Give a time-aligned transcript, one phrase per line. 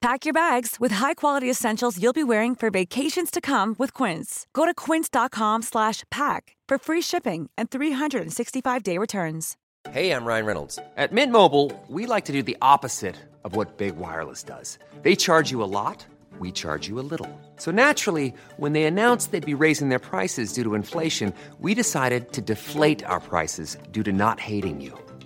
[0.00, 4.46] Pack your bags with high-quality essentials you'll be wearing for vacations to come with Quince.
[4.52, 9.56] Go to quince.com/pack for free shipping and 365-day returns.
[9.90, 10.78] Hey, I'm Ryan Reynolds.
[10.96, 14.78] At Mint Mobile, we like to do the opposite of what Big Wireless does.
[15.02, 16.06] They charge you a lot,
[16.38, 17.30] we charge you a little.
[17.56, 22.32] So naturally, when they announced they'd be raising their prices due to inflation, we decided
[22.32, 24.92] to deflate our prices due to not hating you.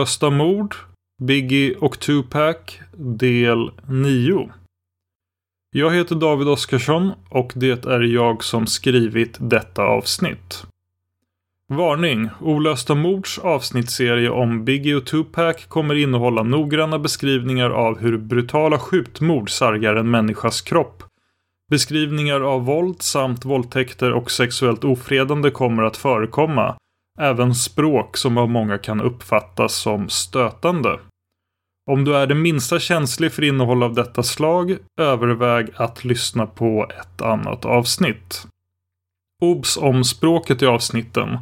[0.00, 0.74] Olösta mord,
[1.22, 2.56] Biggie och Tupac,
[2.96, 4.50] del 9.
[5.70, 10.64] Jag heter David Oskarsson och det är jag som skrivit detta avsnitt.
[11.68, 12.28] Varning!
[12.40, 19.50] Olösta mords avsnittsserie om Biggie och Tupac kommer innehålla noggranna beskrivningar av hur brutala skjutmord
[19.50, 21.02] sargar en människas kropp.
[21.70, 26.76] Beskrivningar av våld samt våldtäkter och sexuellt ofredande kommer att förekomma.
[27.20, 30.98] Även språk som av många kan uppfattas som stötande.
[31.90, 36.90] Om du är det minsta känslig för innehåll av detta slag, överväg att lyssna på
[37.00, 38.46] ett annat avsnitt.
[39.42, 41.38] Obs om språket i avsnitten.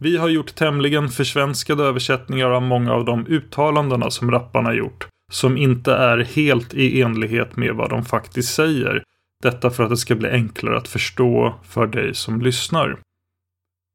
[0.00, 5.56] Vi har gjort tämligen försvenskade översättningar av många av de uttalandena som rapparna gjort, som
[5.56, 9.02] inte är helt i enlighet med vad de faktiskt säger.
[9.42, 12.98] Detta för att det ska bli enklare att förstå för dig som lyssnar.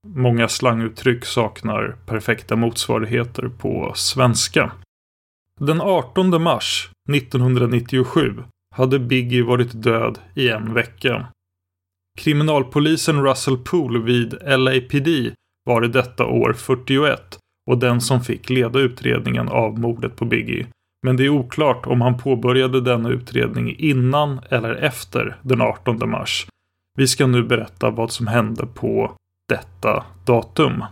[0.07, 4.71] Många slanguttryck saknar perfekta motsvarigheter på svenska.
[5.59, 8.43] Den 18 mars 1997
[8.75, 11.27] hade Biggie varit död i en vecka.
[12.17, 15.35] Kriminalpolisen Russell Poole vid LAPD
[15.65, 17.37] var i detta år 41
[17.69, 20.67] och den som fick leda utredningen av mordet på Biggie.
[21.03, 26.47] Men det är oklart om han påbörjade denna utredning innan eller efter den 18 mars.
[26.97, 29.15] Vi ska nu berätta vad som hände på
[29.49, 30.83] detta datum.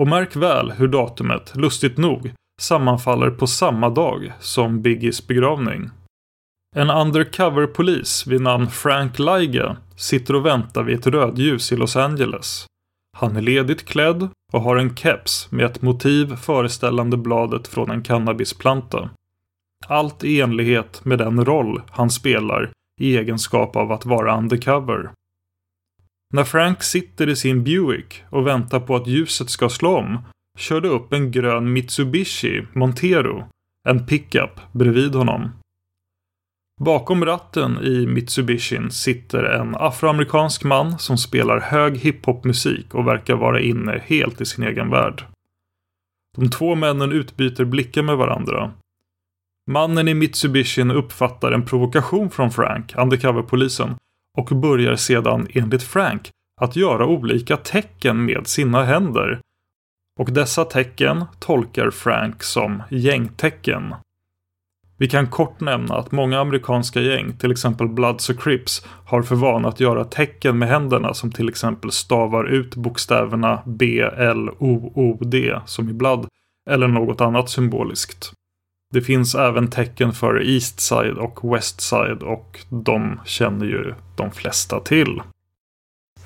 [0.00, 5.90] Och märk väl hur datumet, lustigt nog, sammanfaller på samma dag som Biggies begravning.
[6.76, 12.66] En undercover-polis vid namn Frank Liga sitter och väntar vid ett rödljus i Los Angeles.
[13.16, 18.02] Han är ledigt klädd och har en keps med ett motiv föreställande bladet från en
[18.02, 19.10] cannabisplanta.
[19.86, 22.70] Allt i enlighet med den roll han spelar
[23.00, 25.10] i egenskap av att vara undercover.
[26.32, 30.18] När Frank sitter i sin Buick och väntar på att ljuset ska slå om
[30.58, 33.48] kör det upp en grön Mitsubishi Montero,
[33.88, 35.50] en pickup, bredvid honom.
[36.80, 43.60] Bakom ratten i Mitsubishin sitter en afroamerikansk man som spelar hög hiphopmusik och verkar vara
[43.60, 45.24] inne helt i sin egen värld.
[46.36, 48.72] De två männen utbyter blickar med varandra.
[49.66, 53.96] Mannen i Mitsubishin uppfattar en provokation från Frank, undercoverpolisen,
[54.38, 56.30] och börjar sedan enligt Frank
[56.60, 59.40] att göra olika tecken med sina händer.
[60.18, 63.94] Och dessa tecken tolkar Frank som gängtecken.
[64.98, 69.34] Vi kan kort nämna att många amerikanska gäng, till exempel Bloods och Crips, har för
[69.34, 74.92] vana att göra tecken med händerna som till exempel stavar ut bokstäverna B, L, O,
[74.94, 76.28] O, D som i Blood
[76.70, 78.32] eller något annat symboliskt.
[78.92, 84.30] Det finns även tecken för East Side och West Side och de känner ju de
[84.30, 85.22] flesta till.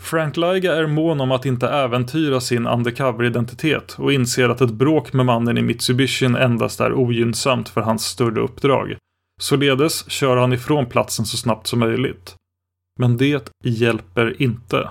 [0.00, 5.12] Frank Liga är mån om att inte äventyra sin undercover-identitet och inser att ett bråk
[5.12, 8.96] med mannen i Mitsubishin endast är ogynnsamt för hans större uppdrag.
[9.40, 12.34] Således kör han ifrån platsen så snabbt som möjligt.
[13.00, 14.90] Men det hjälper inte.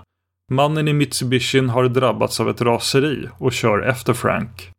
[0.51, 4.71] Mannen i Mitsubishin har drabbats av ett raseri och kör efter Frank.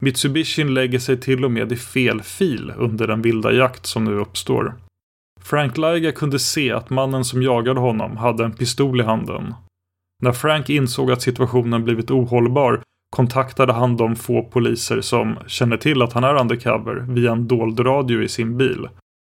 [0.00, 4.14] Mitsubishin lägger sig till och med i fel fil under den vilda jakt som nu
[4.14, 4.74] uppstår.
[5.40, 9.54] Frank Liga kunde se att mannen som jagade honom hade en pistol i handen
[10.20, 12.80] när Frank insåg att situationen blivit ohållbar
[13.16, 17.80] kontaktade han de få poliser som känner till att han är undercover via en dold
[17.80, 18.88] radio i sin bil.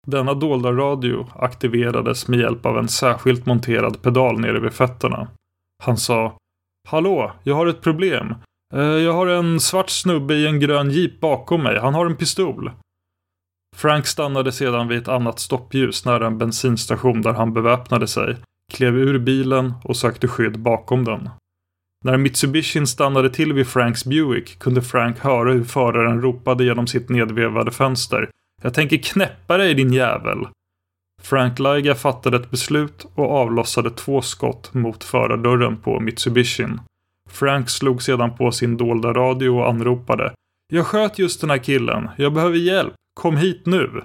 [0.07, 5.27] Denna dolda radio aktiverades med hjälp av en särskilt monterad pedal nere vid fötterna.
[5.83, 6.37] Han sa
[6.89, 8.35] Hallå, jag har ett problem.
[8.73, 11.79] Eh, jag har en svart snubbe i en grön jeep bakom mig.
[11.79, 12.71] Han har en pistol.
[13.75, 18.37] Frank stannade sedan vid ett annat stoppljus nära en bensinstation där han beväpnade sig
[18.73, 21.29] klev ur bilen och sökte skydd bakom den.
[22.05, 27.09] När Mitsubishin stannade till vid Franks Buick kunde Frank höra hur föraren ropade genom sitt
[27.09, 28.29] nedvevade fönster.
[28.61, 30.47] Jag tänker knäppa dig din jävel!
[31.21, 36.79] Frank Liga fattade ett beslut och avlossade två skott mot förardörren på Mitsubishin.
[37.39, 40.33] Frank slog sedan på sin dolda radio och anropade.
[40.73, 42.09] Jag sköt just den här killen.
[42.17, 42.93] Jag behöver hjälp.
[43.13, 44.01] Kom hit nu!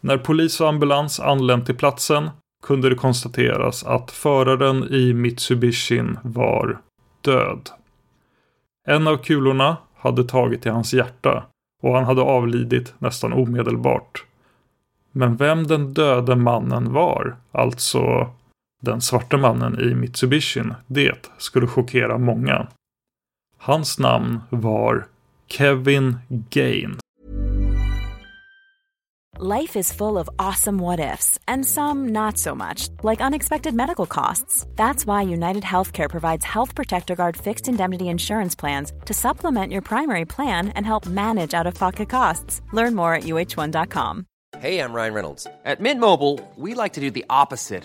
[0.00, 2.30] När polis och ambulans anlänt till platsen
[2.62, 6.80] kunde det konstateras att föraren i Mitsubishin var
[7.20, 7.70] död.
[8.88, 11.44] En av kulorna hade tagit i hans hjärta
[11.82, 14.24] och han hade avlidit nästan omedelbart.
[15.12, 18.30] Men vem den döde mannen var, alltså
[18.80, 22.66] den svarte mannen i Mitsubishin, det skulle chockera många.
[23.58, 25.06] Hans namn var
[25.48, 26.18] Kevin
[26.50, 26.98] Gain.
[29.42, 34.04] Life is full of awesome what ifs, and some not so much, like unexpected medical
[34.04, 34.66] costs.
[34.76, 39.82] That's why United Healthcare provides Health Protector Guard fixed indemnity insurance plans to supplement your
[39.82, 42.60] primary plan and help manage out of pocket costs.
[42.72, 44.26] Learn more at uh1.com.
[44.58, 45.46] Hey, I'm Ryan Reynolds.
[45.64, 47.84] At Mint Mobile, we like to do the opposite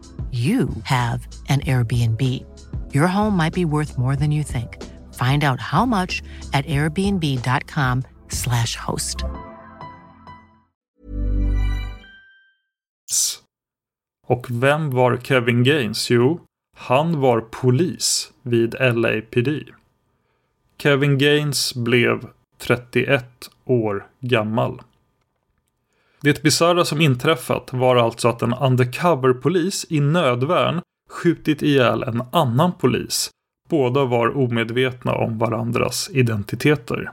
[0.31, 2.21] you have an Airbnb.
[2.93, 4.77] Your home might be worth more than you think.
[5.13, 6.21] Find out how much
[6.53, 9.25] at airbnb.com/slash host.
[14.27, 16.11] Och vem var Kevin Gaines?
[16.11, 16.39] Jo,
[16.77, 19.63] han var polis vid LAPD.
[20.77, 24.81] Kevin Gaines blev 31 år gammal.
[26.23, 32.71] Det bisarra som inträffat var alltså att en undercover-polis i nödvärn skjutit ihjäl en annan
[32.71, 33.29] polis.
[33.69, 37.11] Båda var omedvetna om varandras identiteter.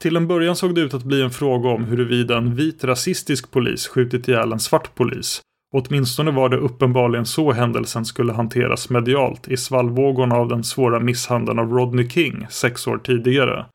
[0.00, 3.50] Till en början såg det ut att bli en fråga om huruvida en vit rasistisk
[3.50, 5.40] polis skjutit ihjäl en svart polis.
[5.76, 11.58] Åtminstone var det uppenbarligen så händelsen skulle hanteras medialt i svallvågorna av den svåra misshandeln
[11.58, 13.66] av Rodney King sex år tidigare.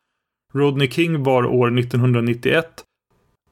[0.53, 2.84] Rodney King var år 1991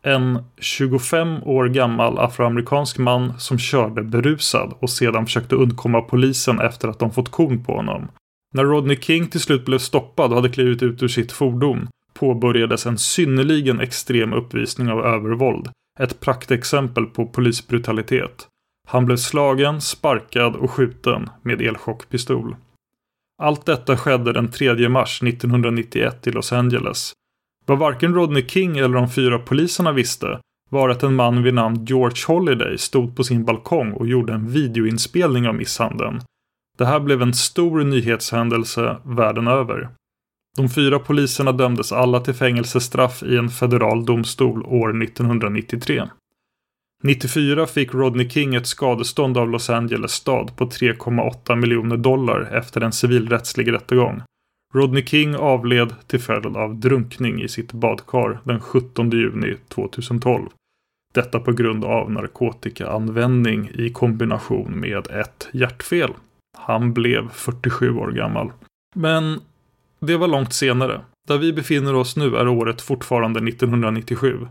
[0.06, 6.88] en 25 år gammal afroamerikansk man som körde berusad och sedan försökte undkomma polisen efter
[6.88, 8.08] att de fått kon på honom.
[8.54, 12.86] När Rodney King till slut blev stoppad och hade klivit ut ur sitt fordon påbörjades
[12.86, 15.70] en synnerligen extrem uppvisning av övervåld.
[16.00, 18.48] Ett praktexempel på polisbrutalitet.
[18.88, 22.56] Han blev slagen, sparkad och skjuten med elchockpistol.
[23.42, 27.14] Allt detta skedde den 3 mars 1991 i Los Angeles.
[27.66, 30.40] Vad varken Rodney King eller de fyra poliserna visste
[30.70, 34.48] var att en man vid namn George Holiday stod på sin balkong och gjorde en
[34.48, 36.22] videoinspelning av misshandeln.
[36.78, 39.90] Det här blev en stor nyhetshändelse världen över.
[40.58, 46.04] De fyra poliserna dömdes alla till fängelsestraff i en federal domstol år 1993.
[47.04, 52.82] 94 fick Rodney King ett skadestånd av Los Angeles stad på 3,8 miljoner dollar efter
[52.82, 54.22] en civilrättslig rättegång.
[54.74, 60.50] Rodney King avled till följd av drunkning i sitt badkar den 17 juni 2012.
[61.14, 66.14] Detta på grund av narkotikaanvändning i kombination med ett hjärtfel.
[66.58, 68.52] Han blev 47 år gammal.
[68.96, 69.42] Men
[70.00, 71.02] det var långt senare.
[71.28, 74.48] Där vi befinner oss nu är året fortfarande 1997.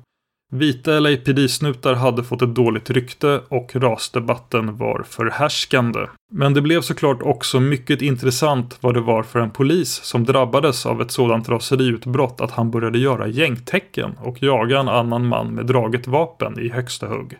[0.54, 6.06] Vita LAPD-snutar hade fått ett dåligt rykte och rasdebatten var förhärskande.
[6.32, 10.86] Men det blev såklart också mycket intressant vad det var för en polis som drabbades
[10.86, 15.66] av ett sådant raseriutbrott att han började göra gängtecken och jaga en annan man med
[15.66, 17.38] draget vapen i högsta hugg.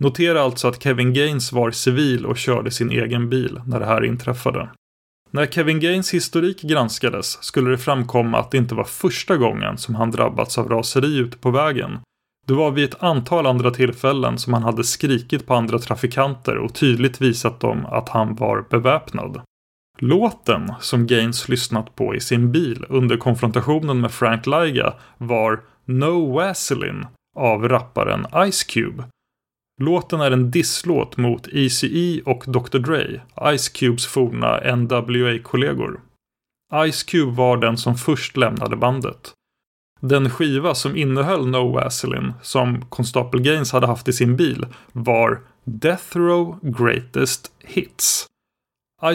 [0.00, 4.04] Notera alltså att Kevin Gaines var civil och körde sin egen bil när det här
[4.04, 4.68] inträffade.
[5.30, 9.94] När Kevin Gaines historik granskades skulle det framkomma att det inte var första gången som
[9.94, 11.98] han drabbats av raseri ute på vägen
[12.44, 16.74] det var vid ett antal andra tillfällen som han hade skrikit på andra trafikanter och
[16.74, 19.40] tydligt visat dem att han var beväpnad.
[19.98, 26.32] Låten som Gaines lyssnat på i sin bil under konfrontationen med Frank Liga var No
[26.32, 29.04] Vaseline av rapparen Ice Cube.
[29.82, 33.20] Låten är en disslåt mot ECE och Dr Dre,
[33.56, 36.00] Ice Cubes forna NWA-kollegor.
[36.90, 39.32] Ice Cube var den som först lämnade bandet.
[40.08, 45.40] Den skiva som innehöll No Vaseline som konstapel Gaines hade haft i sin bil var
[45.64, 48.26] Death Row Greatest Hits.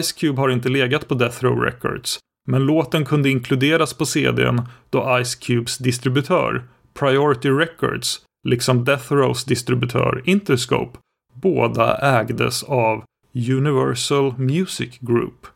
[0.02, 2.18] Ice Cube har inte legat på Death Row Records
[2.48, 9.44] men låten kunde inkluderas på CDn då Ice Cubes distributör Priority Records liksom Death Rows
[9.44, 10.98] distributör Interscope
[11.34, 13.04] båda ägdes av
[13.34, 15.46] Universal Music Group.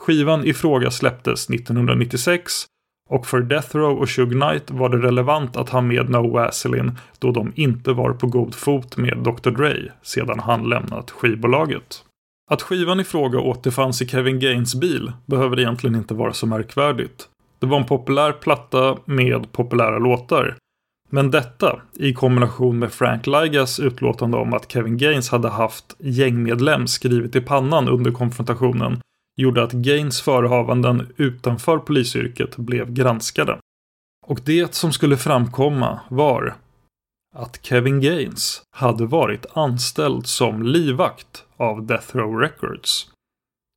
[0.00, 2.66] Skivan i fråga släpptes 1996
[3.12, 6.98] och för Death Row och Shug Knight var det relevant att ha med No Vaseline
[7.18, 12.04] då de inte var på god fot med Dr Dre sedan han lämnat skivbolaget.
[12.50, 17.28] Att skivan i fråga återfanns i Kevin Gaines bil behöver egentligen inte vara så märkvärdigt.
[17.58, 20.56] Det var en populär platta med populära låtar.
[21.10, 26.86] Men detta, i kombination med Frank Ligas utlåtande om att Kevin Gaines hade haft gängmedlem
[26.86, 29.00] skrivet i pannan under konfrontationen
[29.42, 33.58] gjorde att Gaines förehavanden utanför polisyrket blev granskade.
[34.26, 36.54] Och det som skulle framkomma var
[37.36, 43.08] att Kevin Gaines hade varit anställd som livvakt av Death Row Records.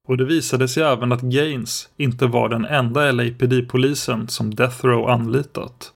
[0.07, 5.09] Och det visade sig även att Gaines inte var den enda LAPD-polisen som Death Row
[5.09, 5.91] anlitat.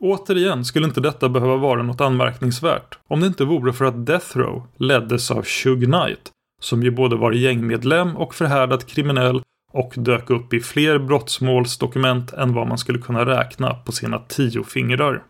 [0.00, 4.38] Återigen skulle inte detta behöva vara något anmärkningsvärt om det inte vore för att Death
[4.38, 10.30] Row leddes av Shug Knight som ju både var gängmedlem och förhärdat kriminell och dök
[10.30, 15.22] upp i fler brottsmålsdokument än vad man skulle kunna räkna på sina tio fingrar.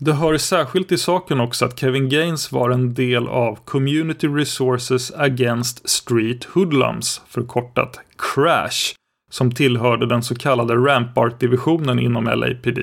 [0.00, 5.12] Det hör särskilt i saken också att Kevin Gaines var en del av Community Resources
[5.16, 8.94] Against Street Hoodlums, förkortat CRASH,
[9.30, 12.78] som tillhörde den så kallade Rampart-divisionen inom LAPD.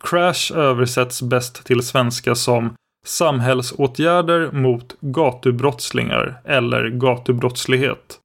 [0.00, 8.18] Crash översätts bäst till svenska som Samhällsåtgärder mot gatubrottslingar eller gatubrottslighet.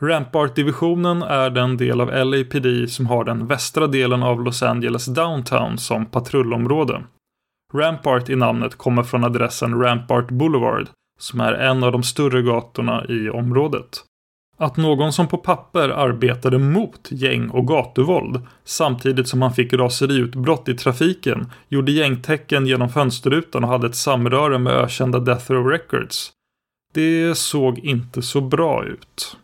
[0.00, 5.78] Rampart-divisionen är den del av LAPD som har den västra delen av Los Angeles downtown
[5.78, 7.04] som patrullområde.
[7.74, 13.04] Rampart i namnet kommer från adressen Rampart Boulevard som är en av de större gatorna
[13.08, 14.04] i området.
[14.60, 20.68] Att någon som på papper arbetade mot gäng och gatuvåld samtidigt som han fick raseriutbrott
[20.68, 26.32] i trafiken gjorde gängtecken genom fönsterrutan och hade ett samröre med ökända Death Row Records.
[26.94, 29.36] Det såg inte så bra ut.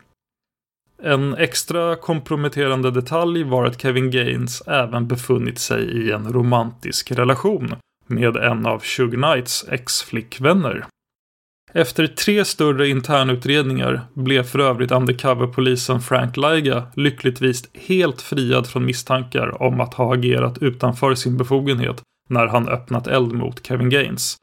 [1.03, 7.75] En extra komprometterande detalj var att Kevin Gaines även befunnit sig i en romantisk relation
[8.07, 10.87] med en av Shug Knights ex-flickvänner.
[11.77, 19.63] Efter tre större internutredningar blev för övrigt undercover-polisen Frank Liga lyckligtvis helt friad från misstankar
[19.63, 24.37] om att ha agerat utanför sin befogenhet när han öppnat eld mot Kevin Gaines.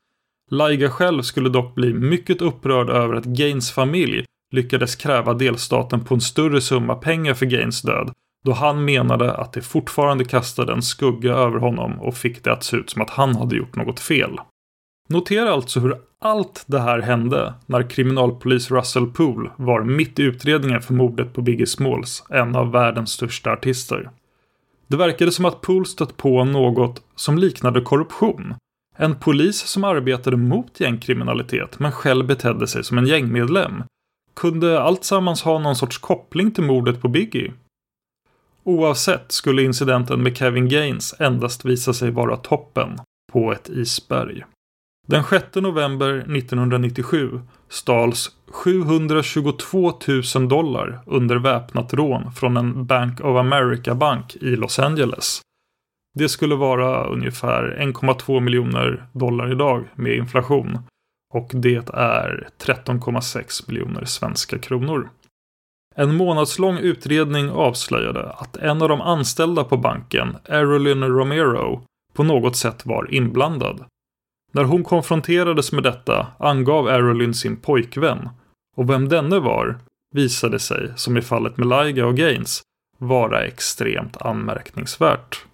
[0.50, 6.13] Liga själv skulle dock bli mycket upprörd över att Gaines familj lyckades kräva delstaten på
[6.13, 8.11] en större summa pengar för Gaines död
[8.45, 12.63] då han menade att det fortfarande kastade en skugga över honom och fick det att
[12.63, 14.38] se ut som att han hade gjort något fel.
[15.12, 20.82] Notera alltså hur allt det här hände när kriminalpolis Russell Poole var mitt i utredningen
[20.82, 24.10] för mordet på Biggie Smalls, en av världens största artister.
[24.88, 28.53] Det verkade som att Poole stött på något som liknade korruption.
[28.98, 33.84] En polis som arbetade mot gängkriminalitet men själv betedde sig som en gängmedlem.
[34.34, 37.53] Kunde alltsammans ha någon sorts koppling till mordet på Biggie?
[38.63, 43.00] Oavsett skulle incidenten med Kevin Gaines endast visa sig vara toppen
[43.32, 44.44] på ett isberg.
[45.12, 49.94] Den 6 november 1997 stals 722
[50.36, 55.41] 000 dollar under väpnat rån från en Bank of America-bank i Los Angeles.
[56.13, 60.80] Det skulle vara ungefär 1,2 miljoner dollar idag med inflation.
[61.34, 65.10] Och det är 13,6 miljoner svenska kronor.
[65.96, 71.82] En månadslång utredning avslöjade att en av de anställda på banken, Erolyn Romero,
[72.13, 73.86] på något sätt var inblandad.
[74.51, 78.29] När hon konfronterades med detta angav Arolyn sin pojkvän.
[78.77, 79.79] Och vem denne var
[80.15, 82.62] visade sig, som i fallet med Liga och Gaines,
[82.98, 85.46] vara extremt anmärkningsvärt.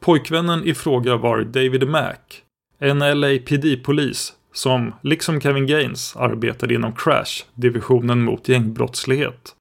[0.00, 2.42] Pojkvännen i fråga var David Mack,
[2.78, 9.54] en LAPD-polis som, liksom Kevin Gaines, arbetade inom Crash, divisionen mot gängbrottslighet.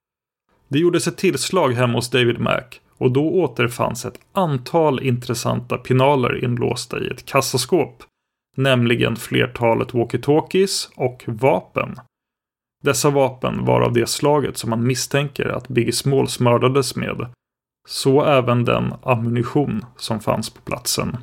[0.68, 6.44] Det gjordes ett tillslag hemma hos David Mack och då återfanns ett antal intressanta pinaler
[6.44, 8.04] inlåsta i ett kassaskåp,
[8.58, 11.96] nämligen flertalet walkie-talkies och vapen.
[12.84, 17.28] Dessa vapen var av det slaget som man misstänker att Biggie Smalls mördades med
[17.88, 21.18] så även den ammunition som fanns på platsen.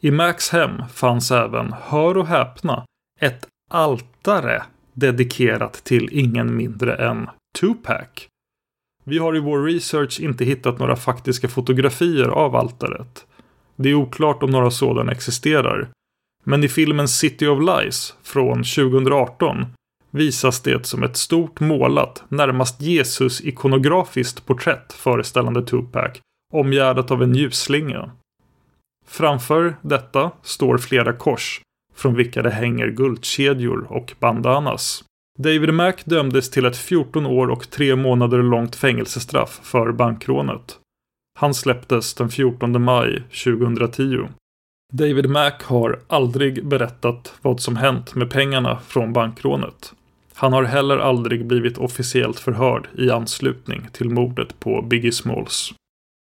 [0.00, 2.84] I Max hem fanns även, hör och häpna,
[3.20, 7.28] ett altare dedikerat till ingen mindre än
[7.60, 8.28] Tupac.
[9.04, 13.26] Vi har i vår research inte hittat några faktiska fotografier av altaret.
[13.76, 15.88] Det är oklart om några sådana existerar.
[16.44, 19.66] Men i filmen City of Lies från 2018
[20.10, 26.10] visas det som ett stort målat, närmast Jesus-ikonografiskt porträtt föreställande Tupac,
[26.52, 28.10] omgärdat av en ljusslinga.
[29.06, 31.60] Framför detta står flera kors,
[31.94, 35.04] från vilka det hänger guldkedjor och bandanas.
[35.38, 40.78] David Mack dömdes till ett 14 år och 3 månader långt fängelsestraff för bankrånet.
[41.38, 44.28] Han släpptes den 14 maj 2010.
[44.92, 49.92] David Mack har aldrig berättat vad som hänt med pengarna från bankrånet.
[50.34, 55.74] Han har heller aldrig blivit officiellt förhörd i anslutning till mordet på Biggie Smalls.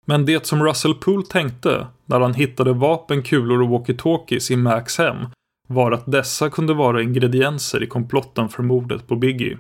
[0.06, 4.98] Men det som Russell Poole tänkte när han hittade vapen, kulor och walkie-talkies i Macs
[4.98, 5.18] hem
[5.68, 9.58] var att dessa kunde vara ingredienser i komplotten för mordet på Biggie.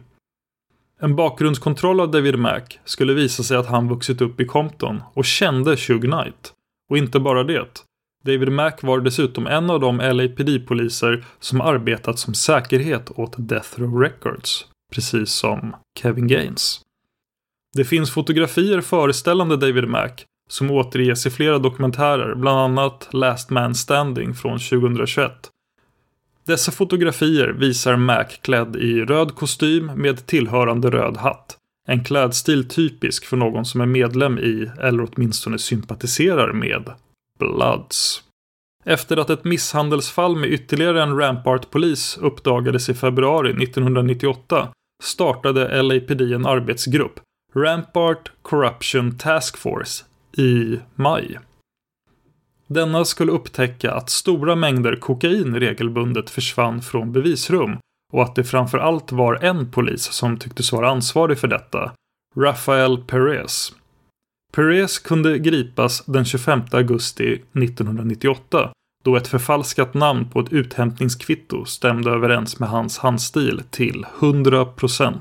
[1.00, 5.26] En bakgrundskontroll av David Mac skulle visa sig att han vuxit upp i Compton och
[5.26, 6.54] kände Shug Knight.
[6.90, 7.84] Och inte bara det.
[8.26, 14.02] David Mack var dessutom en av de LAPD-poliser som arbetat som säkerhet åt Death Row
[14.02, 16.82] Records, precis som Kevin Gaines.
[17.74, 23.76] Det finns fotografier föreställande David Mack som återges i flera dokumentärer, bland annat Last Man
[23.76, 25.32] Standing från 2021.
[26.46, 31.58] Dessa fotografier visar Mac klädd i röd kostym med tillhörande röd hatt.
[31.88, 36.92] En klädstil typisk för någon som är medlem i, eller åtminstone sympatiserar med,
[37.40, 38.24] Bloods.
[38.86, 44.68] Efter att ett misshandelsfall med ytterligare en Rampart-polis uppdagades i februari 1998
[45.04, 47.20] startade LAPD en arbetsgrupp,
[47.54, 50.06] Rampart Corruption Task Force,
[50.38, 51.40] i maj.
[52.68, 57.78] Denna skulle upptäcka att stora mängder kokain regelbundet försvann från bevisrum
[58.14, 61.92] och att det framför allt var en polis som tycktes vara ansvarig för detta,
[62.36, 63.74] Rafael Perez.
[64.56, 68.72] Perez kunde gripas den 25 augusti 1998
[69.04, 75.14] då ett förfalskat namn på ett uthämtningskvitto stämde överens med hans handstil till 100%.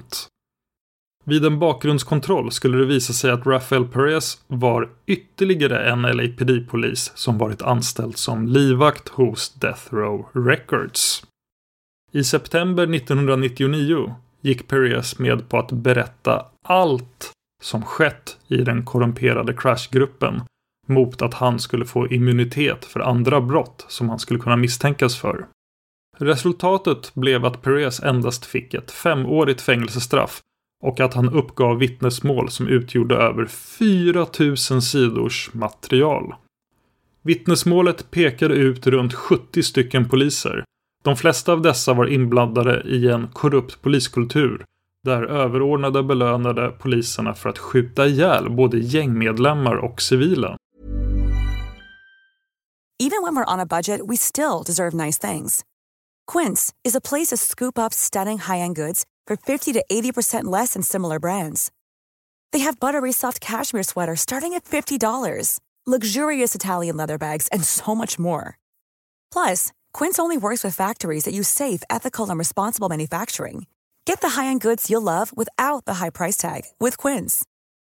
[1.24, 7.38] Vid en bakgrundskontroll skulle det visa sig att Rafael Perez var ytterligare en LAPD-polis som
[7.38, 11.24] varit anställd som livvakt hos Death Row Records.
[12.12, 19.54] I september 1999 gick Perez med på att berätta allt som skett i den korrumperade
[19.54, 20.42] crashgruppen
[20.88, 25.46] mot att han skulle få immunitet för andra brott som han skulle kunna misstänkas för.
[26.18, 30.40] Resultatet blev att Perez endast fick ett femårigt fängelsestraff
[30.82, 36.34] och att han uppgav vittnesmål som utgjorde över 4000 sidors material.
[37.22, 40.64] Vittnesmålet pekade ut runt 70 stycken poliser.
[41.04, 44.64] De flesta av dessa var inblandade i en korrupt poliskultur
[45.04, 50.56] där överordnade belönade poliserna för att skjuta ihjäl både gängmedlemmar och civila.
[52.98, 55.64] Even when we're on a budget we still deserve nice things.
[56.32, 60.74] Quince is a place to scoop up stunning high-end goods for 50 to 80% less
[60.74, 61.72] than similar brands.
[62.52, 67.94] They have buttery soft cashmere sweaters starting at $50, luxurious Italian leather bags, and so
[67.94, 68.58] much more.
[69.32, 73.66] Plus, Quince only works with factories that use safe, ethical, and responsible manufacturing.
[74.06, 77.44] Get the high-end goods you'll love without the high price tag with Quince.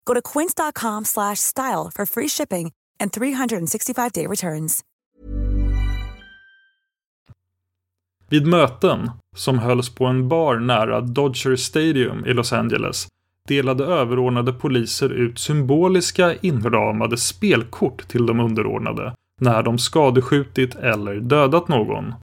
[0.04, 4.84] Go to quince.com/style for free shipping and 365-day returns.
[8.30, 13.06] Vid möten, som hölls på en bar nära Dodger Stadium i Los Angeles,
[13.48, 21.68] delade överordnade poliser ut symboliska inramade spelkort till de underordnade när de skadeskjutit eller dödat
[21.68, 22.14] någon.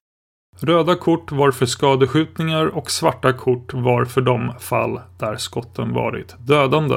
[0.60, 6.36] Röda kort var för skadeskjutningar och svarta kort var för de fall där skotten varit
[6.40, 6.96] dödande.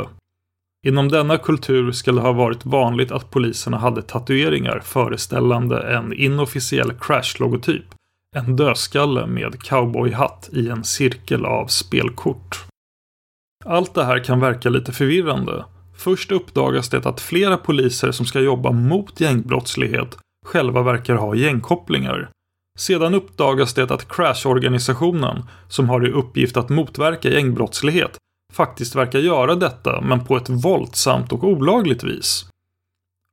[0.87, 6.93] Inom denna kultur ska det ha varit vanligt att poliserna hade tatueringar föreställande en inofficiell
[6.93, 7.85] Crash-logotyp,
[8.37, 12.65] en dödskalle med cowboyhatt i en cirkel av spelkort.
[13.65, 15.65] Allt det här kan verka lite förvirrande.
[15.97, 22.31] Först uppdagas det att flera poliser som ska jobba mot gängbrottslighet själva verkar ha gängkopplingar.
[22.79, 28.19] Sedan uppdagas det att Crash-organisationen, som har i uppgift att motverka gängbrottslighet,
[28.53, 32.47] faktiskt verkar göra detta, men på ett våldsamt och olagligt vis.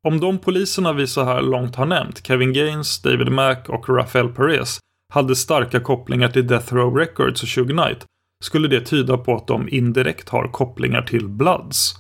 [0.08, 4.30] Om de poliserna vi så här långt har nämnt, Kevin Gaines, David Mack och Rafael
[4.30, 4.80] Perez,
[5.14, 8.06] hade starka kopplingar till Death Row Records och Suge Knight,
[8.44, 11.96] skulle det tyda på att de indirekt har kopplingar till Bloods.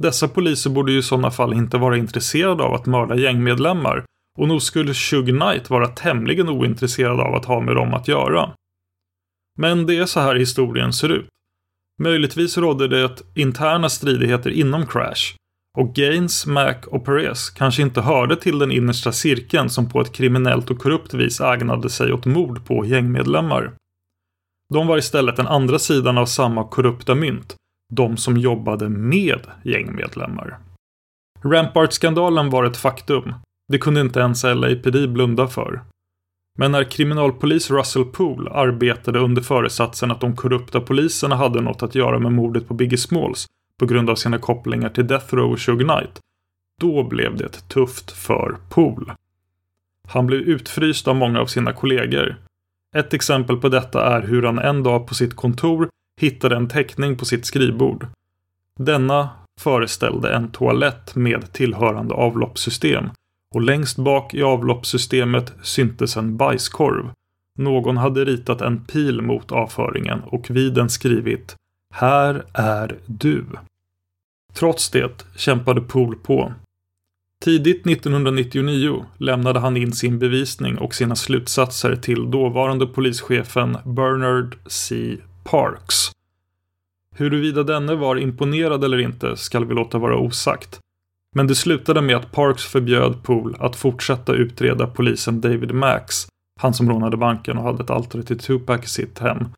[0.00, 4.04] Dessa poliser borde ju i sådana fall inte vara intresserade av att mörda gängmedlemmar
[4.38, 8.54] och nog skulle Shug Knight vara tämligen ointresserad av att ha med dem att göra.
[9.58, 11.28] Men det är så här historien ser ut.
[12.02, 15.34] Möjligtvis rådde det interna stridigheter inom Crash
[15.78, 20.12] och Gaines, Mac och Perez kanske inte hörde till den innersta cirkeln som på ett
[20.12, 23.72] kriminellt och korrupt vis ägnade sig åt mord på gängmedlemmar.
[24.74, 27.56] De var istället den andra sidan av samma korrupta mynt,
[27.94, 30.58] de som jobbade med gängmedlemmar.
[31.44, 33.34] Rampart-skandalen var ett faktum.
[33.68, 35.82] Det kunde inte ens LAPD blunda för.
[36.58, 41.94] Men när kriminalpolis Russell Poole arbetade under föresatsen att de korrupta poliserna hade något att
[41.94, 43.46] göra med mordet på Biggie Smalls
[43.78, 46.20] på grund av sina kopplingar till Death Row och Suge Knight,
[46.80, 49.16] då blev det tufft för Poole.
[50.08, 52.36] Han blev utfryst av många av sina kollegor.
[52.96, 55.88] Ett exempel på detta är hur han en dag på sitt kontor
[56.20, 58.06] hittade en teckning på sitt skrivbord.
[58.78, 59.28] Denna
[59.60, 63.10] föreställde en toalett med tillhörande avloppssystem
[63.54, 67.10] och längst bak i avloppssystemet syntes en bajskorv.
[67.54, 71.56] Någon hade ritat en pil mot avföringen och vid den skrivit
[71.94, 73.44] Här är du.
[74.54, 76.52] Trots det kämpade Pool på.
[77.44, 85.16] Tidigt 1999 lämnade han in sin bevisning och sina slutsatser till dåvarande polischefen Bernard C.
[85.44, 86.10] Parks.
[87.16, 90.80] Huruvida denne var imponerad eller inte skall vi låta vara osagt.
[91.34, 96.26] Men det slutade med att Parks förbjöd Poole att fortsätta utreda polisen David Max,
[96.60, 99.48] han som rånade banken och hade ett altare till Tupac i sitt hem.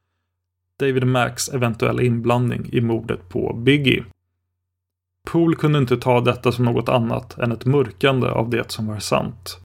[0.78, 4.04] David Max eventuella inblandning i mordet på Biggie.
[5.28, 8.98] Poole kunde inte ta detta som något annat än ett mörkande av det som var
[8.98, 9.60] sant.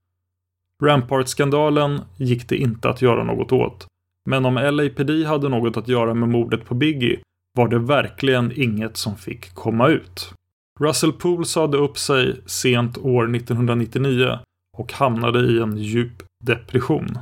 [0.84, 3.88] Rampart-skandalen gick det inte att göra något åt.
[4.26, 7.20] Men om LAPD hade något att göra med mordet på Biggie
[7.58, 10.34] var det verkligen inget som fick komma ut.
[10.80, 14.40] Russell Poole sade upp sig sent år 1999
[14.78, 17.18] och hamnade i en djup depression.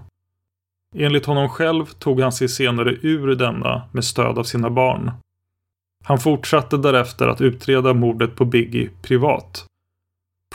[0.96, 5.12] Enligt honom själv tog han sig senare ur denna med stöd av sina barn.
[6.06, 9.66] Han fortsatte därefter att utreda mordet på Biggie privat.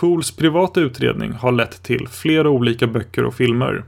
[0.01, 3.85] Pools privata utredning har lett till flera olika böcker och filmer.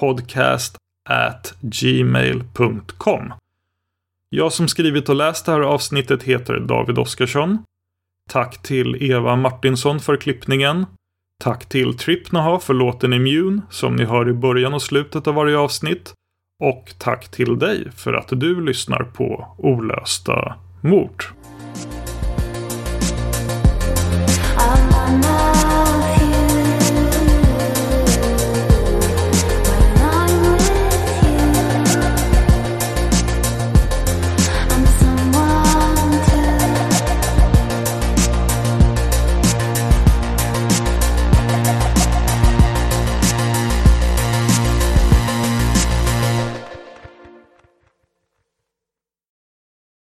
[0.00, 0.76] podcast
[1.08, 3.32] at gmail.com.
[4.28, 7.58] Jag som skrivit och läst det här avsnittet heter David Oskarsson.
[8.30, 10.86] Tack till Eva Martinsson för klippningen.
[11.44, 15.58] Tack till Tripnaha för låten Immune som ni hör i början och slutet av varje
[15.58, 16.12] avsnitt.
[16.64, 21.24] Och tack till dig för att du lyssnar på Olösta mord.